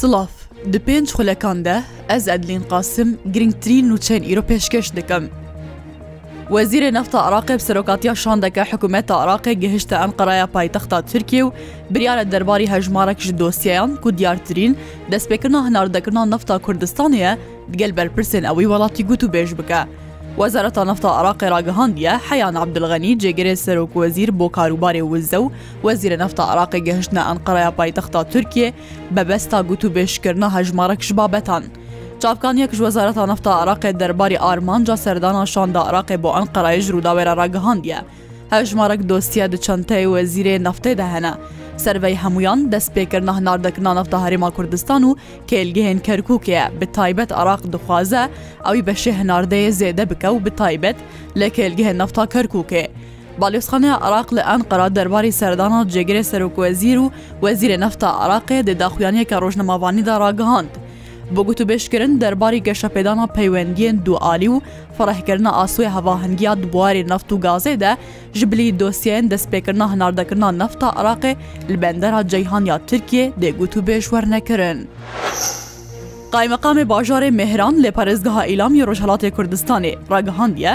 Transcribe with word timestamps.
سلااف 0.00 0.30
Di 0.72 0.78
pênc 0.78 1.08
xulekان 1.10 1.60
de 1.64 1.72
ez 2.14 2.28
Edlîn 2.28 2.62
Qasim 2.70 3.16
girngtirîn 3.32 3.90
nûçeyên 3.90 4.24
îro 4.32 4.42
pêşkeş 4.48 4.96
dikim. 4.96 5.30
Wezîrê 6.50 6.94
nefta 6.94 7.18
Iraqê 7.18 7.54
bi 7.54 7.58
serokatiya 7.58 8.14
şandeke 8.14 8.60
hikûmeta 8.64 9.14
Iraqê 9.24 9.52
gihişte 9.52 9.94
em 9.94 10.10
qiraya 10.10 10.46
paytexta 10.46 11.02
Tirkiye 11.02 11.42
û 11.44 11.52
biryare 11.90 12.32
derbarî 12.32 12.70
hejmarek 12.70 13.20
ji 13.20 13.38
dosyeyan 13.38 13.96
ku 13.96 14.18
diyartirîn 14.18 14.76
destpêkirna 15.10 15.68
hinardekirna 15.68 16.26
nefta 16.26 16.54
Kurdistanê 16.56 17.16
ye 17.16 17.38
digel 17.72 17.90
berpirsên 17.90 18.44
ewî 18.52 18.62
welatî 18.64 19.06
gut 19.06 19.22
û 19.22 19.26
bêj 19.32 19.58
bike. 19.58 19.84
وەزارەتە 20.40 20.78
نفتا 20.90 21.08
عراقی 21.18 21.46
ڕگەهاندە 21.54 22.12
حەیان 22.28 22.54
عبدلغەنی 22.62 23.18
جێگرێ 23.22 23.54
سەرۆک 23.64 23.92
وەزیر 24.00 24.30
بۆ 24.38 24.46
کاروبارێ 24.56 25.02
وزە 25.12 25.34
و 25.42 25.46
وەزیرە 25.86 26.18
نفتا 26.24 26.42
عراقی 26.52 26.80
گەهشتە 26.88 27.20
ئەنقەرەیە 27.28 27.70
پایتەختا 27.78 28.20
تورکێ 28.32 28.68
بەبەستا 29.14 29.58
گوت 29.68 29.82
و 29.84 29.92
بێشکردە 29.94 30.48
هەژمارە 30.56 30.94
کشبابەتان. 31.00 31.62
چاپکان 32.22 32.54
یەکش 32.62 32.78
وەزارەتە 32.86 33.24
نفتا 33.32 33.50
عراقی 33.60 33.92
دەرباری 34.00 34.42
ئارمانجا 34.44 34.96
سەردانا 35.04 35.44
شاندا 35.54 35.80
عراقی 35.88 36.16
بۆ 36.22 36.30
ئەن 36.36 36.46
قەرایژ 36.54 36.86
ڕووداوێرە 36.94 37.34
ڕگەهاندە. 37.40 38.00
هەژمارەك 38.54 39.00
دۆستیا 39.10 39.46
دو 39.52 39.58
چەندەی 39.64 40.06
وەزیرێ 40.14 40.54
نفتێ 40.66 40.92
دەهەنە. 41.00 41.34
Servey 41.78 42.14
hemûyan 42.22 42.60
destpêkirna 42.72 43.40
hinardekirna 43.40 43.94
nefta 43.98 44.18
herêma 44.26 44.50
Kurdistan 44.56 45.02
û 45.02 45.16
kêlgehên 45.50 45.98
Kerkûkye 46.08 46.62
bi 46.80 46.86
taybet 46.98 47.30
Araq 47.40 47.60
dixwaze 47.72 48.22
ew 48.68 48.78
î 48.80 48.92
beşê 48.92 49.12
hinardeyê 49.20 49.70
zêde 49.80 50.10
bike 50.10 50.26
û 50.34 50.44
bi 50.44 50.50
taybet 50.56 50.96
lê 51.36 51.48
kêlgehên 51.58 51.98
nefta 52.02 52.22
Kerkûkê. 52.24 52.84
Balyosxaneya 53.40 53.96
Iraq 54.08 54.32
li 54.34 54.40
Enqera 54.40 54.96
derbarî 54.96 55.32
serdana 55.32 55.82
cegirê 55.94 56.22
serokvezîr 56.22 56.98
û 57.04 57.10
wezîrê 57.42 57.80
nefta 57.80 58.08
Iraqê 58.08 58.58
dê 58.66 58.78
daxuyaniyeke 58.78 59.36
rojnemavanî 59.40 60.06
da 60.06 60.20
ragihand. 60.20 60.72
بۆ 61.36 61.40
گوتوبێشکردن 61.48 62.12
دەرباری 62.22 62.64
گەشەپێدانە 62.68 63.26
پەیوەندیان 63.36 63.96
دوعالی 64.06 64.48
و 64.54 64.62
فڕەحکردە 64.96 65.50
ئاسوی 65.58 65.92
هەواهنگیا 65.96 66.52
دوبواری 66.62 67.04
نەفت 67.10 67.28
و 67.32 67.40
گازێدا 67.46 67.92
ژبلی 68.38 68.74
دۆسیێن 68.80 69.24
دەستپێکردنا 69.32 69.86
هەناردەکردنا 69.92 70.50
نەفتا 70.62 70.88
عراقێ 70.98 71.32
لبندەرا 71.72 72.20
جەیهانیا 72.32 72.76
ترکیە 72.88 73.24
دێگوتو 73.42 73.84
بێشوەەر 73.86 74.24
نەکردن. 74.34 74.78
قایمەقامی 76.32 76.84
باژارێ 76.92 77.30
مهران 77.40 77.74
لێ 77.82 77.90
پارێزگەها 77.96 78.42
ئیلامی 78.50 78.84
ڕۆژهڵاتی 78.88 79.28
کوردستانی 79.36 79.96
ڕگەهاندە، 80.12 80.72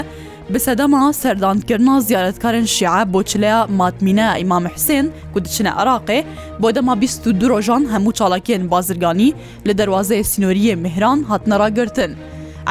Bi 0.50 0.60
sedema 0.60 1.12
serdankirina 1.12 2.00
ziyaretkarên 2.00 2.64
şiye 2.64 3.12
boçileya 3.12 3.66
matmîne 3.66 4.34
İmam 4.40 4.64
Hüseyin 4.64 5.12
ku 5.34 5.44
diçine 5.44 5.68
Iraqê 5.68 6.24
bo 6.62 6.74
dema 6.74 7.00
bîst 7.00 7.24
du 7.40 7.48
rojan 7.48 7.82
hemû 7.84 8.12
çalakiyên 8.14 8.70
bazirganî 8.70 9.32
li 9.66 9.70
derwazeyê 9.72 10.22
sînoriyê 10.22 10.76
Mihran 10.76 11.22
hatnera 11.22 11.68
girtin. 11.68 12.16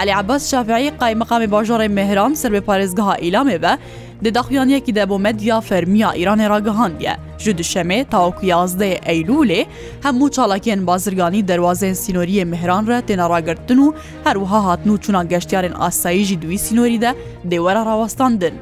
Elî 0.04 0.12
Ebas 0.24 0.52
Şafeî 0.52 0.90
qaymeqamê 1.00 1.48
bajarê 1.52 1.90
Mihran 1.90 2.32
serbê 2.34 2.62
parêzgeha 2.62 3.20
îlamê 3.20 3.62
ve 3.62 3.78
di 4.24 4.30
daxuyaniyekî 4.36 4.96
de 4.96 5.04
bo 5.10 5.20
medya 5.20 5.62
fermiya 5.62 6.12
Îranê 6.16 6.50
ragihandiye. 6.50 7.16
Ji 7.40 7.52
dişemê 7.52 8.06
tawaku 8.10 8.46
yazdeyê 8.46 8.98
eylûlê 9.00 9.66
hemû 10.04 10.28
çalakiyên 10.32 10.88
bazirganî 10.88 11.46
derwazên 11.48 11.92
sînoriyê 11.94 12.46
mihran 12.46 12.88
re 12.88 13.00
têna 13.08 13.30
ragirtin 13.38 13.78
û 13.78 13.94
her 14.24 14.34
wiha 14.34 14.58
hatnû 14.74 14.98
çûna 15.02 15.26
geştyarên 15.26 15.74
asayî 15.80 16.26
jî 16.26 16.42
duî 16.42 16.58
sînorî 16.58 17.02
de 17.02 17.16
dêwera 17.50 17.86
rawastandin. 17.86 18.54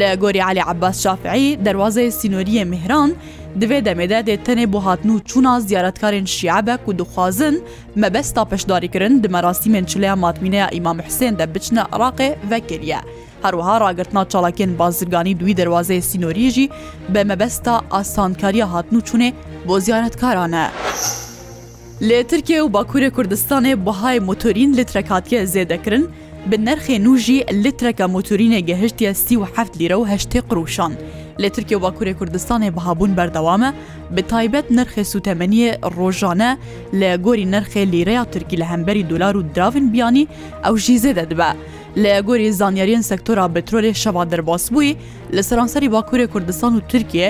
لە 0.00 0.12
گۆری 0.22 0.40
علی 0.50 0.62
عباس 0.72 0.96
شافعی 1.04 1.48
دەواازەیە 1.66 2.10
سینۆریە 2.20 2.64
میهران 2.72 3.10
divê 3.60 3.84
demêde 3.84 4.18
dê 4.26 4.36
tenê 4.44 4.66
bo 4.72 4.78
hatn 4.84 5.08
û 5.08 5.18
çûna 5.28 5.60
ziyaretkarên 5.60 6.24
şiabe 6.26 6.76
ku 6.84 6.98
dixwazin 6.98 7.64
mebesta 7.96 8.44
peşdarîkirin 8.44 9.22
di 9.22 9.26
merasîmên 9.26 9.86
çileya 9.86 10.16
matmîneya 10.16 10.70
îmam 10.78 10.98
Hüsên 11.00 11.38
de 11.38 11.54
biçine 11.54 11.80
Iraqê 11.80 12.34
vekiriye. 12.50 12.98
Herwiha 13.42 13.80
ragirtina 13.80 14.22
çalakên 14.22 14.78
bazirganî 14.78 15.40
duî 15.40 15.52
derwazeyê 15.52 16.00
sînorî 16.00 16.50
jî 16.50 16.68
be 17.08 17.24
mebesta 17.24 17.82
asankariya 17.90 18.72
hatn 18.72 18.96
û 18.96 19.00
çûnê 19.02 19.32
bo 19.68 19.80
ziyaretkaran 19.80 20.52
e. 20.52 20.66
Lê 22.02 22.24
Tirkiye 22.26 22.60
û 22.62 22.70
Bakurê 22.72 23.08
Kurdistanê 23.10 23.84
bihayê 23.86 24.20
motorîn 24.20 24.76
li 24.76 24.84
trekatiye 24.84 25.42
zêdekirin, 25.44 26.06
بە 26.48 26.56
نرخێ 26.68 26.96
نوژی 27.06 27.38
لترەکە 27.64 28.06
مۆتورینە 28.14 28.60
گەهشتە 28.68 29.10
سی 29.24 29.36
و 29.40 29.44
هەفت 29.54 29.72
لیرە 29.80 29.96
و 30.00 30.08
هەشتێ 30.12 30.40
قڕوشان 30.48 30.92
لە 31.42 31.48
ترکیە 31.54 31.76
و 31.76 31.80
باکوورێ 31.84 32.12
کوردستانی 32.18 32.72
بەهابوون 32.76 33.12
بەردەوامە 33.18 33.70
بە 34.14 34.22
تایبەت 34.30 34.66
نرخێ 34.78 35.02
سوتەمەنیە 35.12 35.70
ڕۆژانە 35.96 36.50
لە 37.00 37.10
گۆری 37.24 37.50
نرخێ 37.54 37.82
لیرەیە 37.92 38.22
تورکی 38.32 38.56
لە 38.60 38.64
هەمبەری 38.72 39.06
دولار 39.10 39.34
و 39.36 39.42
دراڤن 39.54 39.86
بیانی 39.92 40.28
ئەو 40.64 40.74
ژیزە 40.84 41.12
دەدبە. 41.18 41.50
لە 42.02 42.12
گۆری 42.28 42.48
زانیاریان 42.60 43.02
سەکتۆرا 43.10 43.44
بترۆلێ 43.54 43.92
شەوا 44.02 44.24
دەرباس 44.32 44.64
بووی 44.74 44.96
لە 45.36 45.42
سەرانسەری 45.48 45.88
باکوورێ 45.94 46.26
کوردستان 46.32 46.72
و 46.74 46.80
تورکیە 46.90 47.28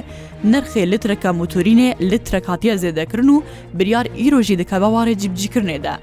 نرخێ 0.52 0.82
لترەکە 0.92 1.30
موتورینێ 1.40 1.88
لترەکاتیە 2.10 2.74
زێدەکردن 2.82 3.28
و 3.34 3.42
بریار 3.78 4.06
ئیرۆژی 4.20 4.58
دەکە 4.60 4.76
بەوارێ 4.82 5.14
جیبجیکردنێدا. 5.22 5.94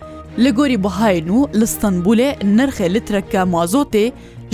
لە 0.44 0.52
گۆری 0.58 0.78
بەهاین 0.86 1.28
و 1.38 1.40
لەستەنبولێ 1.59 2.30
نرخێ 2.58 2.88
لترەکە 2.96 3.42
مازۆتێ 3.53 4.06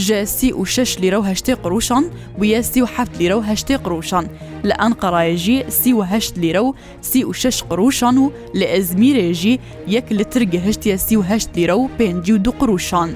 ژە 0.06 0.20
سی 0.36 0.48
و 0.62 0.66
شش 0.74 0.90
لیرە 1.02 1.18
و 1.20 1.28
هەشتێ 1.30 1.54
قڕوشان 1.64 2.04
بویە 2.40 2.62
سی 2.72 2.80
و 2.84 2.88
هەفت 2.96 3.14
لیرە 3.20 3.36
و 3.38 3.42
هەشتێ 3.50 3.76
قڕوشان 3.86 4.26
لە 4.68 4.76
ئەن 4.82 4.94
قەڕایژی 5.02 5.58
سی 5.80 5.92
و 5.94 6.02
هەشت 6.12 6.34
لیرە 6.42 6.62
و 6.68 6.76
سی 7.10 7.22
و 7.24 7.32
شش 7.42 7.58
قڕوشان 7.70 8.16
و 8.24 8.32
لە 8.60 8.66
ئەزمیرێژی 8.74 9.56
یەک 9.96 10.08
لترگە 10.18 10.60
هەشتە 10.68 10.94
سی 11.06 11.16
و 11.18 11.22
هەشت 11.30 11.50
لیرە 11.58 11.76
و 11.82 11.90
پێنج 11.98 12.28
و 12.32 12.38
دو 12.46 12.52
قڕوشان. 12.60 13.10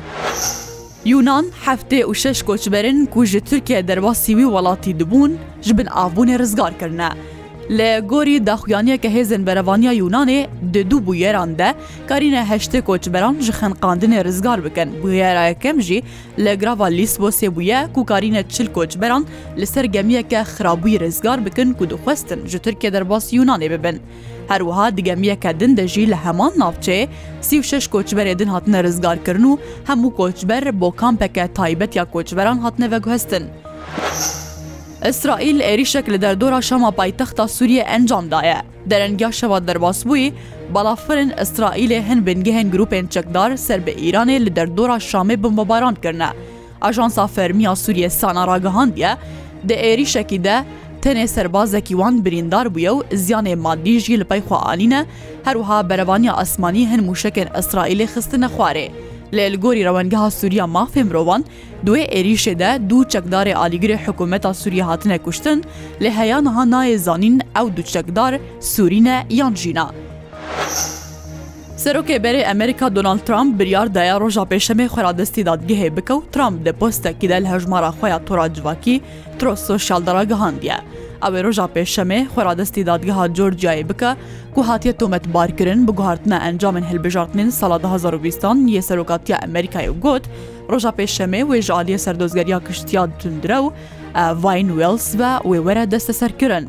یونان 1.11 1.45
هەفتێ 1.65 2.01
و 2.09 2.13
شش 2.21 2.37
کۆچبەرن 2.47 2.97
کوژە 3.13 3.41
تورکیا 3.49 3.79
دەروا 3.89 4.13
سیوی 4.23 4.47
وڵاتی 4.53 4.91
دبوون 4.99 5.31
ژ 5.65 5.67
بن 5.77 5.87
ئابوونێ 5.97 6.35
ڕزگارکردە. 6.41 7.11
لە 7.69 7.89
گۆری 8.11 8.37
داخویانە 8.49 8.95
کە 9.03 9.09
هێزن 9.15 9.41
بەرەوانیا 9.47 9.93
یونانێ 10.01 10.39
د 10.73 10.75
دوو 10.89 10.99
بویێران 11.07 11.51
دە 11.59 11.69
کارینە 12.09 12.41
هەشتێ 12.51 12.79
کۆچبەران 12.87 13.35
ji 13.45 13.51
خەنقاندنێ 13.59 14.19
rizgar 14.27 14.59
bikin 14.65 14.89
بویێرایەکەم 15.01 15.77
جی 15.87 15.99
لە 16.43 16.51
گراڤ 16.61 16.91
لیسبۆسێ 16.97 17.47
بووە 17.55 17.79
کوکارینە 17.95 18.41
چل 18.53 18.67
کۆچبەران 18.75 19.23
لەسەر 19.61 19.85
گەمیەکە 19.95 20.39
خراببووی 20.53 20.99
rizgar 21.05 21.39
bikin 21.45 21.69
ku 21.77 21.83
dixwestin 21.91 22.39
ji 22.51 22.57
Tirkiye 22.65 22.91
derbas 22.95 23.25
یونانێ 23.37 23.67
ببن. 23.73 23.97
هەروەها 24.51 24.85
دیگەمیەکە 24.97 25.51
دن 25.59 25.71
دەژی 25.79 26.05
لە 26.13 26.17
هەمان 26.25 26.51
ناوچێ 26.61 26.99
سی 27.47 27.55
و 27.59 27.63
شش 27.69 27.85
کۆچبەرێ 27.93 28.33
دن 28.39 28.49
هاتنە 28.55 28.79
rizgarkirin 28.87 29.45
و 29.51 29.59
هەموو 29.89 30.11
کۆچبەر 30.19 30.61
بۆ 30.81 30.89
کامپەکە 31.01 31.43
تایبەت 31.57 31.91
یا 31.99 32.03
کۆچبەران 32.13 32.57
هاتنەوە 32.65 32.99
گوهستن. 33.05 33.43
ئیسرائیل 35.07 35.59
عێریشێک 35.69 36.05
لە 36.13 36.17
دەردۆرا 36.23 36.59
شەما 36.69 36.91
پایتەختا 36.99 37.45
سووریە 37.55 37.83
ئەنجامدایە 37.91 38.59
دەرەنگیا 38.89 39.29
شەوا 39.39 39.59
دەرباس 39.67 39.99
بووی 40.07 40.33
بەڵافرن 40.73 41.29
ئیسرائیلێ 41.39 41.99
هەن 42.07 42.19
بنگەهێن 42.27 42.67
گروپێن 42.73 43.05
چەکدار 43.13 43.49
سەر 43.65 43.79
بە 43.85 43.93
ئیرانێ 44.03 44.37
لە 44.45 44.51
دەردۆرا 44.57 44.97
شامێ 45.09 45.35
بمبەبارانکردە 45.43 46.29
ئاژانسا 46.83 47.25
فەرمییا 47.35 47.73
سووریە 47.83 48.09
ساناراگەهاندە 48.21 49.11
دە 49.69 49.75
عێریشەکی 49.85 50.39
دە 50.47 50.57
تەنێ 51.03 51.25
سەربازێکی 51.35 51.95
وان 51.99 52.15
بریندار 52.25 52.67
بووە 52.75 52.91
و 52.97 53.05
زیانێ 53.25 53.55
مادیژی 53.65 54.19
لەپەی 54.21 54.41
خوعاالینە 54.47 55.01
هەروها 55.47 55.77
بەرەوانی 55.89 56.33
ئاسمانی 56.37 56.87
هەن 56.91 57.01
موشکێن 57.09 57.47
ئەسرائیلی 57.55 58.07
خستنە 58.13 58.47
خوارێ. 58.55 58.87
لە 59.35 59.41
ئەلگۆری 59.45 59.85
ڕەوەنگەها 59.87 60.29
سووریا 60.39 60.65
مافێ 60.75 61.01
مرۆوان 61.07 61.41
دوێ 61.85 62.03
عێریشێدا 62.13 62.71
دوو 62.89 63.09
چەکدارێ 63.13 63.53
ئالیگرێ 63.59 63.97
حکوومەتا 64.05 64.51
سووری 64.61 64.85
هاتنە 64.87 65.17
کوشتن 65.25 65.59
لە 66.03 66.09
هەیانها 66.19 66.63
نایەزانین 66.73 67.37
ئەو 67.55 67.67
دوو 67.75 67.87
چەکدار 67.93 68.33
سوورینە 68.73 69.15
یان 69.39 69.53
ژینا. 69.61 69.87
سەرۆکێ 71.83 72.17
بەرێ 72.23 72.41
ئەمریکا 72.49 72.87
دۆناالد 72.95 73.23
ترامپ 73.27 73.49
بریاردایە 73.59 74.15
ڕۆژا 74.23 74.43
پێشەمێ 74.51 74.85
خۆرادەستی 74.93 75.43
دادگەهێ 75.49 75.89
بکە 75.97 76.13
و 76.19 76.27
ترامپ 76.33 76.55
دە 76.65 76.71
پۆستەکی 76.79 77.27
دە 77.31 77.37
لە 77.43 77.47
هەژمارە 77.53 77.89
خۆیان 77.97 78.23
تۆراجواکی 78.27 78.95
ترۆ 79.39 79.51
سۆشالدەرا 79.67 80.23
گەهاندە. 80.31 80.77
ئەوێ 81.23 81.39
ڕۆژا 81.45 81.65
پێشەمێ 81.75 82.19
خۆرادەستی 82.33 82.81
دادگەها 82.89 83.23
جۆرجیایی 83.37 83.85
بکە 83.89 84.11
کو 84.53 84.59
هااتە 84.69 84.91
تۆمەت 84.99 85.25
بارکردن 85.35 85.79
بە 85.87 85.91
گوهارتنە 85.99 86.37
ئەنجامن 86.43 86.83
هەلبژارتنین 86.89 87.49
ساڵا 87.59 87.77
2020 87.83 88.75
یە 88.75 88.81
سەرۆکاتیا 88.89 89.37
ئەمریکای 89.43 89.87
و 89.89 89.93
گوت 90.05 90.23
ڕۆژا 90.71 90.91
پێشەمێ 90.99 91.41
وێژعالیە 91.49 91.99
سەردۆزگەریا 92.05 92.59
کشتیا 92.67 93.03
تونندرە 93.19 93.57
و 93.63 93.71
ڤین 94.43 94.69
وێلس 94.77 95.07
بە 95.19 95.31
وێوەرە 95.49 95.83
دەستە 95.93 96.13
سەرکردن. 96.19 96.65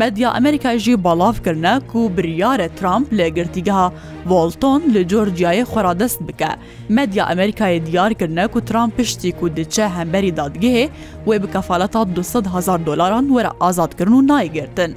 مەدیا 0.00 0.30
ئەمریکایژی 0.36 0.94
بەڵاوکردە 1.04 1.74
و 1.98 2.08
بریارە 2.16 2.68
ترامپ 2.80 3.06
لە 3.18 3.26
گرتیگەها 3.36 3.86
ڤۆلتۆن 4.28 4.80
لە 4.94 5.00
جۆرجیای 5.10 5.64
خۆرادەست 5.70 6.20
بکە 6.28 6.50
مەدیا 6.96 7.24
ئەمریکای 7.30 7.74
دیارکردە 7.88 8.44
و 8.56 8.58
ترامپ 8.68 8.92
پشتی 9.00 9.30
و 9.42 9.48
دچە 9.58 9.86
هەمبەری 9.96 10.32
دادگەهێ 10.40 10.84
وێ 11.26 11.36
بکەفاالەتا 11.42 12.00
200 12.14 12.36
هزار 12.54 12.78
دلاران 12.88 13.26
وەرە 13.34 13.52
ئازادکردن 13.62 14.12
و 14.18 14.22
نایگرتن. 14.30 14.90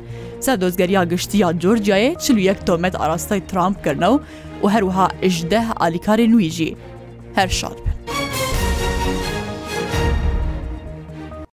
سەر 0.45 0.55
دۆزگەریا 0.61 1.03
گشتیا 1.13 1.49
جۆرجیایە 1.63 2.13
41 2.19 2.57
تۆمەت 2.67 2.95
ئاراستای 3.01 3.41
ترامپکردنە 3.49 4.09
و 4.13 4.19
و 4.63 4.67
هەروها 4.73 5.11
18 5.23 5.71
ئالیکاری 5.81 6.27
نویژی 6.27 6.75
هەر 7.37 7.47
شاد 7.59 7.77
بن. 7.85 8.18